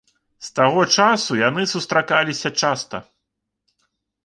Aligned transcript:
З 0.45 0.53
таго 0.59 0.85
часу 1.03 1.37
яны 1.41 1.67
сустракаліся 1.75 2.49
часта. 2.65 3.05